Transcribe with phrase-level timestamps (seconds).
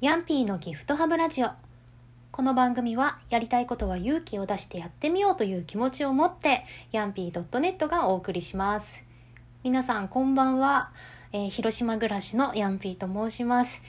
[0.00, 1.48] ヤンピーのギフトハブラジオ。
[2.30, 9.02] この番組はやりたいことは勇気を出してやってみようという気持ちを持ってヤンピー .net がお送りします。
[9.64, 10.92] 皆さんこんばんは、
[11.32, 13.82] えー広島暮らしのヤンピーと申します。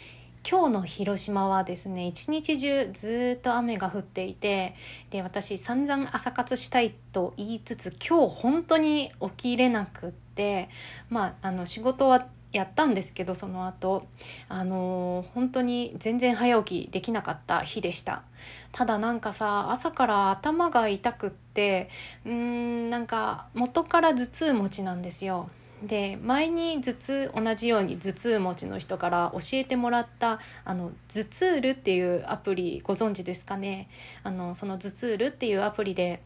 [0.50, 4.74] 今日の広島はですね一日中ずっと雨が降っていて
[5.12, 10.70] で私散々朝活したいと言いつつ今日本当に起きれなくって
[11.10, 14.08] まああの仕事はやったんですけどその後
[14.48, 18.24] あのー本当に全然早起きできなかった日でした。
[18.72, 21.90] ただなんかさ朝から頭が痛くって
[22.26, 25.50] うーんなんか元から頭痛持ちなんですよ。
[25.84, 33.88] で前に頭痛同じように頭痛持ちの人から教えてもらったあの頭痛ールっていうアプリご存知ですかね。
[34.24, 36.22] あのその頭痛ールっていうアプリで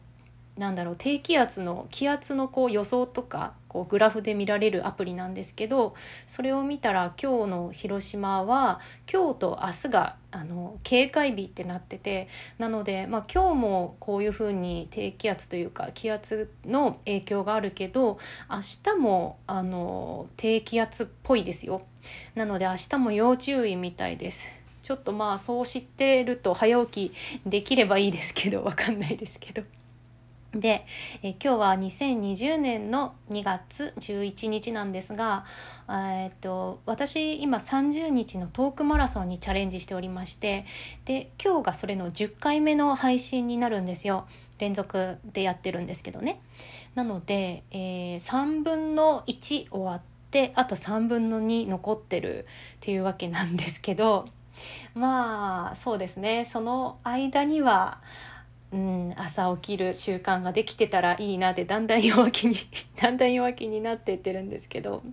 [0.56, 5.96] なんだろう低気圧の気圧のこう予想とかこうグラフで見られるアプリなんですけど
[6.28, 8.80] それを見たら今日の広島は
[9.12, 12.28] 今日と明日があの警戒日ってなってて
[12.58, 18.60] なので、まあ、今日もこういうふうに低気圧というか気圧の影響があるけど明
[18.94, 21.82] 日もあの低気圧っぽいですよ
[22.36, 24.46] なので明日も要注意みたいです。
[24.82, 29.62] ちょっとまあそう知ってると早起きできればいいですけどわかんないですけど。
[30.54, 30.86] で、
[31.22, 35.44] え今日は2020年の2月11日なんですが、
[35.88, 40.64] えっと私今30日のトークマラソンにチャレンジしておりまして
[41.04, 44.26] で今日がそれの10回目の配信になるんですよ。
[44.58, 46.40] 連続でやってるんですけどね。
[46.94, 54.26] なので、えー3分の1終わってあと3分の2残ってるっていうわけなんですけど
[54.94, 56.48] まあそうですね。
[56.50, 58.00] その間には
[58.74, 62.56] うん、朝起きる習慣ができてたらいいなってだんだん弱気に
[63.00, 65.04] だんだん弱気になっていってるんですけど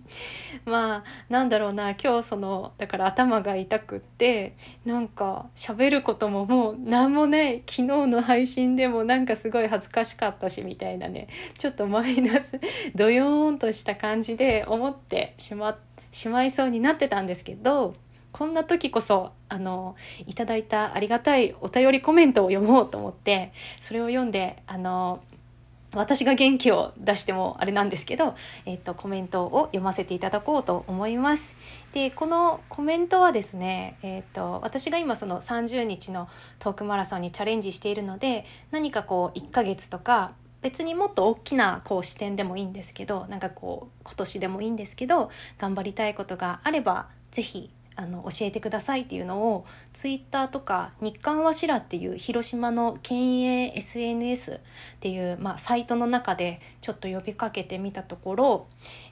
[0.64, 4.54] まあなんだろうな今日そのだから頭が痛くって
[4.84, 12.58] なんか喋ることももう何もね昨日の配信でもなんかすごい恥ずかしかったしみたいなねちょっとマイナス
[12.96, 15.78] ドヨーンとした感じで思ってしま
[16.10, 17.94] しまいそうになってたんですけど
[18.32, 19.94] こんな時こそあの
[20.26, 25.22] いただいたありがたいお便りコメントを読もうと思ってそれを読んであの
[25.94, 28.34] 私が元気を出してもあれなんですけど、
[28.64, 31.54] えっと、コメントを読ませていただこうと思います。
[31.92, 36.28] でこのコメントはですね、えっと、私が今その30日の
[36.58, 40.32] トークマラソンにチャレンジしているので何かこう1ヶ月とか
[40.62, 54.58] 別にもっと大きなこう視点でもいいんですけどなんかこう今年でもいいんですけど頑張りたいことがあればぜひあの教えてくださいっていうのをツイッターとか日刊わしらっていう広島の県営 SNS っ
[55.00, 58.66] ていう、まあ、サイトの中でちょっと呼びかけてみたところ、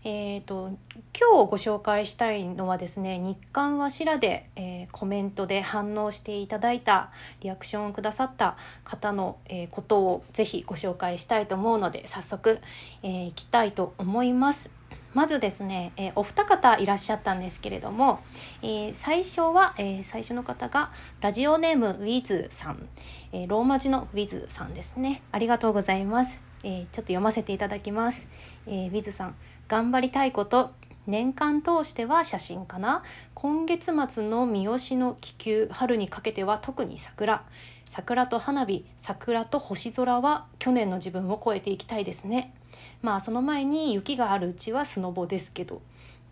[0.05, 0.71] えー、と
[1.19, 12.59] 今日ご紹介したいのはですね日刊わしらで、えーコメントで反応していただいたリアクションをくださった方の、えーことをぜひご紹介したいと思うので早速、
[13.03, 14.80] えーいきたいと思います。
[15.13, 18.21] まずですね、えーお二方いらっしゃったんですけれども、
[18.63, 22.89] えー最初は、えー最初の方がラジオネームウィズさん、
[23.33, 25.23] えローマ字のウィズさんですね。
[25.33, 28.27] ありがとうございます、えちょっと読ませていただきます、
[28.67, 29.35] えウィズさん
[29.69, 30.71] 頑張りたいこと
[31.07, 33.03] 年間通しては写真かな。
[33.35, 37.45] 今月末の三好の気球春にかけては特に桜。
[37.85, 42.55] 桜と花火桜と星空は去年の自分を超えていきたいですね。
[43.03, 45.81] まあその前に雪があるうちはスノボですけど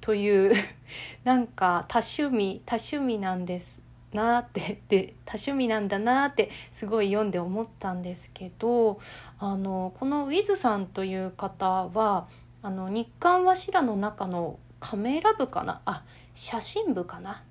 [0.01, 0.55] という
[1.25, 3.81] なんか多趣味多趣味なんです
[4.13, 9.01] なってで多趣味なんだなってすごい読んで思ったんですけど
[9.39, 12.27] あのこのウィズさんという方は
[12.63, 15.81] あの日刊わしらの中のカメラ部かな？
[15.85, 16.03] あ
[16.35, 17.43] 写真部かな？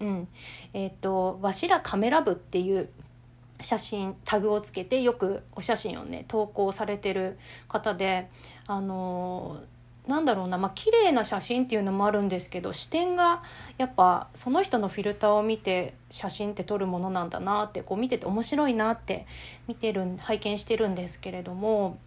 [0.00, 0.28] うん。
[0.72, 2.88] えっ、とわしらカメラ部っていう
[3.60, 7.38] 写真タグをつけてよくお写真をね投稿されてる
[7.68, 8.28] 方で
[8.66, 9.60] あの
[10.06, 13.42] なんだろうなまあ綺麗な写真っていうのもあるんですけど視点が
[13.78, 19.26] やっぱその人のフィルターを見て写真って撮るものなんだなってこう見てて面白いなって
[19.68, 21.98] 見てる拝見してるんですけれども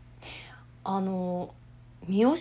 [0.83, 1.53] あの
[2.07, 2.35] 三好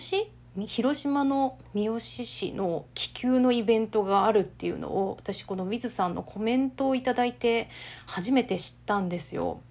[0.59, 7.69] 広島の三好市の気球のイベントがあるっていうのを私このウィズさんのコメントをいいて
[8.05, 9.61] 初めて知ったんですよ。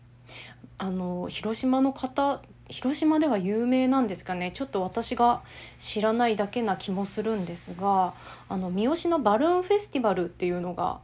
[0.78, 5.42] あの広島の方広島では有名なんですかねちょっと私が
[5.78, 8.14] 知らないだけな気もするんですが
[8.48, 10.98] あの三好のバルーンフェスティバルっていうのが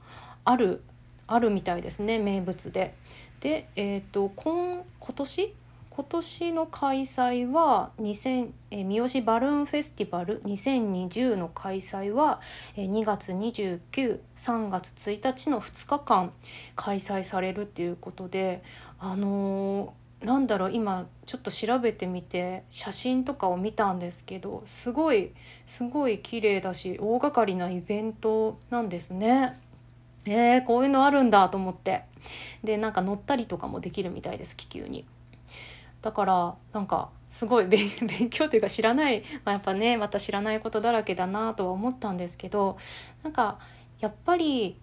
[0.44, 0.82] ある
[1.28, 2.94] あるみたいですね名物で。
[3.40, 5.54] で、えー、と今今年
[5.98, 12.40] 今年の開催は2000え三好バルーンフェスティバル2020の開催は
[12.76, 16.32] 2月293月1日の2日間
[16.76, 18.62] 開催されるっていうことで
[19.00, 25.32] あのー、なんだろう今ちょっと調べてみて写真とかを見たんですけどすごい
[25.66, 29.58] すごい綺麗だし大掛かりなイベントなんですね。
[30.26, 32.04] えー、こういうのあるんだと思って
[32.62, 35.04] でなんか乗ったりとかもできるみたいです気球に。
[36.02, 37.90] だからなんかすごい勉
[38.30, 42.78] 強というか知らない、まあ、やっぱねまた知らないことだらけだなとは思ったんですけど
[43.22, 43.58] なんか
[44.00, 44.80] やっぱり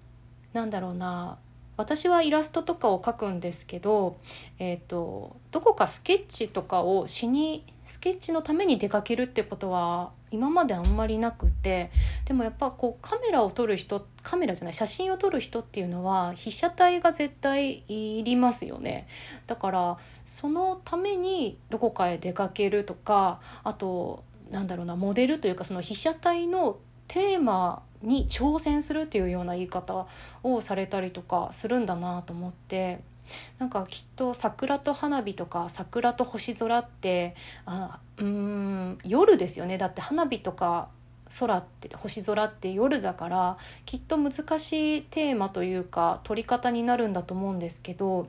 [0.54, 1.38] なんだろうな
[1.78, 4.18] 私はイラストとかを描くんですけど、
[4.60, 11.92] えーと、どこかスケッチとかをしにスケッチのために出かけるってことは今まであんまりなくて
[12.26, 19.08] でもやっぱこうカメラを撮る人カメラじゃない写真を撮る人っていうのは被写体が絶対いりますよね。
[19.48, 30.08] だからそのためにどこかへ出かけるとかあとなんだろうなモデルというかその被写体のテーマに挑戦するっていうような言い方
[30.44, 33.02] をされたりとかするんだなと思って
[33.58, 37.36] なんかきっと桜と花火とか桜と星空って
[37.66, 39.78] あうん夜ですよね。
[39.78, 40.90] だって花火とか
[41.40, 48.28] 空って星空って夜だからきっと難しいテーマというか撮り方になるんだと思うんですけど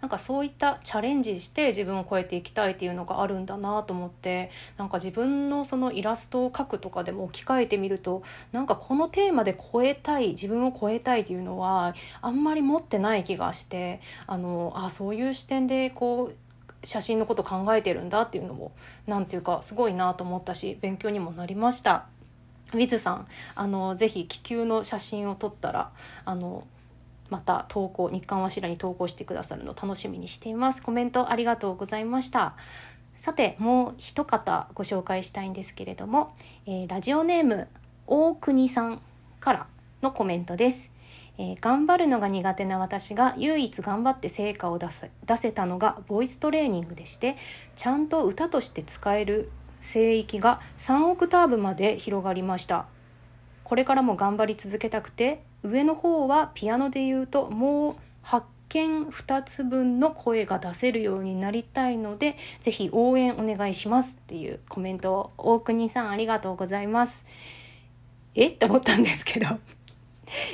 [0.00, 18.72] なんかそういったチャレンジして自分を超えていきたいっていうのがあるんだなと思ってなんか自分のそのイラストを描くとかでも置き換えてみるとなんかこのテーマで超えたい自分を超えたいっていうのはあんまり持ってない気がしてあのあそういう視点でこう写真のこと考えてるんだっていうのも
[19.06, 22.06] 何ていうかすごいなと思ったし勉強にもなりました。
[22.72, 23.26] ウィズさん
[23.56, 25.90] あのぜひ気球の写真を撮ったら
[26.24, 26.64] あの
[27.30, 30.82] また投稿日刊わしらに投稿してくださるの楽しみにしています。
[30.82, 32.54] コメントありがとうございました。
[33.16, 36.34] さてもう一方ご紹介したいんですけれども、
[36.66, 37.68] えー、ラジオネーム
[38.06, 39.00] 大国さん
[39.40, 39.66] から
[40.02, 40.90] のコメントです。
[41.38, 47.36] えー、頑張るのが苦手な私が唯一頑張って成果を出せ出せたのがボイストレーニングでして
[47.76, 49.50] ちゃんと歌として使える
[49.92, 52.86] 声域が3オクターブまで広がりました。
[53.64, 67.24] これからも頑張り続けたくて上の方はピアノで言うともう発見2つ分の声が出せるようになりたいのでぜひ応援お願いしますっていうコメントを大国さんありがとうございます。
[68.34, 68.48] え？
[68.48, 69.46] って思ったんですけど。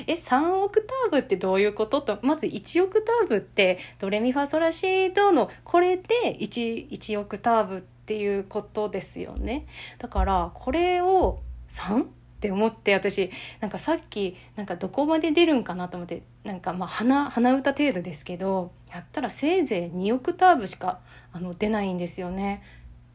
[0.07, 2.01] え？3オクターブってどういうこと？
[2.01, 9.67] とまず1オクターブってドレミファソラシドのこれで 1, 1オクターブっていうことですよね。
[9.99, 12.07] だからこれを 3?
[12.47, 21.01] って思って私なんかさっきなんかどこまで出るんかなと思ってなんかまあ鼻鼻歌程度ですけどやったらせいぜい2オクターブしか
[21.33, 22.63] あの出ないんですよね。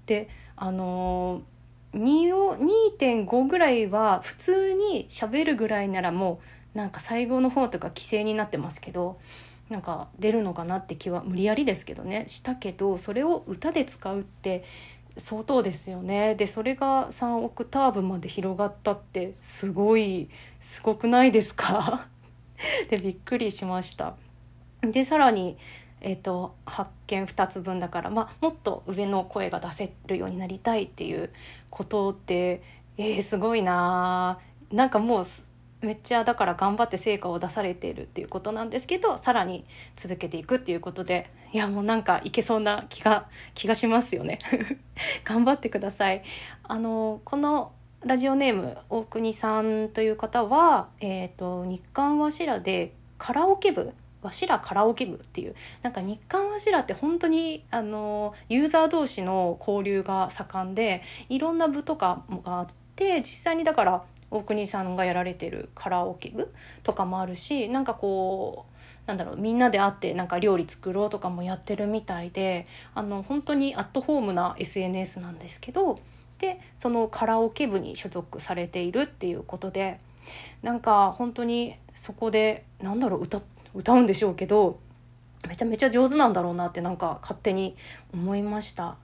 [0.06, 1.44] であの
[1.94, 6.42] 2.5ぐらいは普通にしゃべるぐらいならも
[6.75, 9.19] うなんか最後の方とか規制になってますけど
[9.69, 14.63] なんか出るのかなって気は無理やりですけどねしたけどそれを歌で使うって
[15.18, 16.36] 相当ですよね。
[16.36, 20.30] でそれが3オクターブまで広がったってすごい
[20.60, 22.08] すごくないですか？
[22.90, 24.16] でびっくりしました。
[24.81, 25.58] でさらに
[26.04, 31.30] えーと、発見2つ分だから、まあ、もっと上の声が出せるようになりたいっていう
[31.69, 32.64] ことって
[32.98, 34.40] えー、すごいな
[34.72, 35.25] なんかもう
[35.81, 44.40] めっちゃだから頑張って成果を出されているっていうことなんですけどさらに続けていくっていうことでいやもうなんかいけそうな気が気がしますよね。
[45.26, 46.24] 頑張ってください。
[46.64, 53.94] あのこのラジオネーム大国さんという方は、えーと、日刊わしらでカラオケ部
[54.24, 66.54] わしらカラオケ部っていうなんか日刊わしらって本当にあのユーザー同士の交流が盛んでいろんな部とかがあって実際にだから大国さんがやられてるカラオケ部
[66.84, 68.70] とかもあるしなんかこう
[69.06, 76.00] なんだろうみんなで会ってなんか料理作ろうとかもやってるみたいであの本当にアットホームな SNS なんですけど
[76.40, 80.00] でそのカラオケ部に所属されているっていうことで
[80.62, 83.42] なんか本当にそこでなんだろう歌
[83.74, 84.80] 歌うんでしょうけど
[85.48, 87.76] めちゃめちゃ上手なんだろうなってなんか勝手に
[88.14, 88.98] 思いました。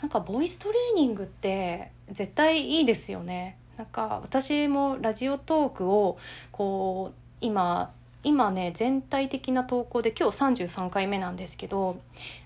[0.00, 3.56] なんかボイストレーニングって絶対いいですよね。
[3.76, 6.18] なんか私もラジオトークを
[6.52, 12.00] こう今今ね全体的な投稿で今日33回目なんですけど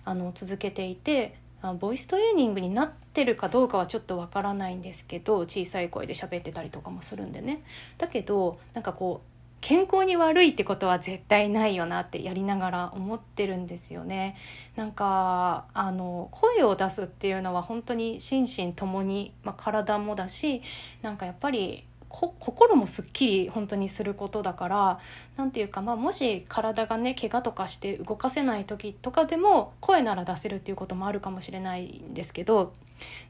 [0.04, 1.34] あの続けていて
[1.80, 7.62] ボイストレーニングになってるかどうかはちょっとわからないんですけど小さい声で喋ってたりとかもするんでね
[7.96, 14.36] だけどなんかこう健康に悪いってことは絶対ないよなってやりながら思ってるんですよね。
[14.76, 20.60] なんかあの声を出すっていうのは本当に心身ともに、まあ、体もだし
[21.00, 25.00] なんかやっぱり心もすっきり本当にすることだから
[25.36, 32.72] 何て言うか、まあ、もし体がね怪我とかして動かせない時とかでも声なら出せるっていうこともあるかもしれないんですけど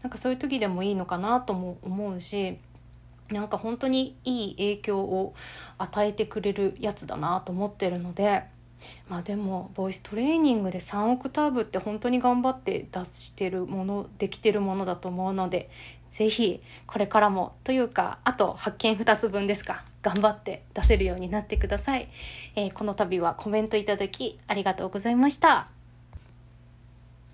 [0.03, 2.59] なんかそういう時でもいいのかなとも思うし
[3.31, 5.35] なんか本当にいい影響を
[5.79, 8.45] 与えてくれるやつだなと思ってるので。
[9.09, 15.71] まあでもボイストレーニングで3オクターブって本当に頑張って出してるものできてるものだと思うので
[16.15, 19.85] ぜひこれからもというかあと発見2つ分ですか。
[20.03, 22.11] 頑張って出せるようになってください、
[22.57, 25.69] えー、この度はコメントいただきありがとうございました。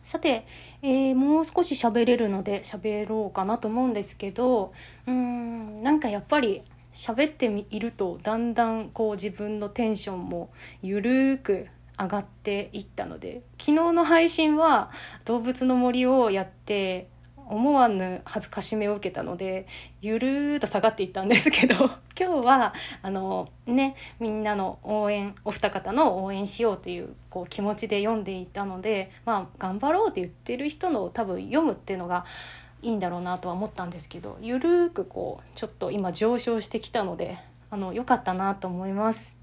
[0.05, 0.47] さて、
[0.83, 4.73] えー、もう少し喋れるので喋ろうかなと思うんですけど
[5.07, 10.51] うんなんかやっぱり喋っているとだんだんこう自分のテンションも
[10.83, 14.91] ゆるーく上がっていったので昨日の配信は
[15.27, 17.09] 動物の森をやって
[17.50, 19.66] 思わぬ恥ずかしめを受けたので
[20.00, 21.75] ゆるーっと下がっていったんですけど
[22.19, 32.25] 今日はあのねみんなの応援お二方の応援しようというこう気持ちで読んでいたのでまあ頑張ろうって言ってる人の多分読むっていうのが
[32.83, 37.38] いいんだろうなとは思ったんですけどゆるーくこうちょっと今上昇してきたので
[37.71, 39.40] あの良かったなと思います。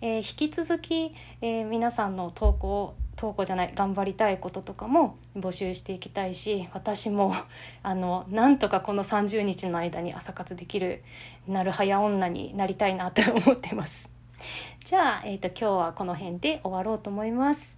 [0.00, 7.34] えー、引き続き、えー、皆さんの投稿投稿じゃない頑張りたいこととかも募集していきたいし私も
[7.84, 11.04] あのなんとかこの30日の間に朝活できる
[11.46, 14.08] なるはや女になりたいなって思ってます。
[14.86, 17.76] じゃあ、えーと、今日はこの辺で終わろうと思います。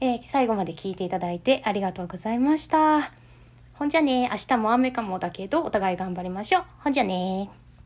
[0.00, 3.10] えー、最後まで聞いていただいてありがとうございました。
[3.74, 6.64] ほんじゃね明日も雨かもだけどお互い頑張りましょう。
[6.84, 7.50] ほんじゃね